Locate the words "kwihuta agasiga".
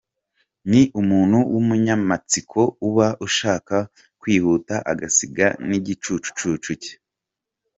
4.21-5.47